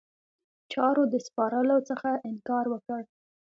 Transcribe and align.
چارو 0.71 1.03
د 1.13 1.13
سپارلو 1.27 1.77
څخه 1.89 2.09
انکار 2.29 2.65
وکړ. 2.69 3.01